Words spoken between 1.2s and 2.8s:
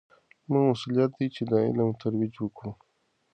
چې د علم ترویج وکړو.